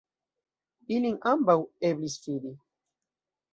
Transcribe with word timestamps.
Ilin 0.95 1.19
ambaŭ 1.33 1.57
eblis 1.91 2.19
fidi. 2.25 2.57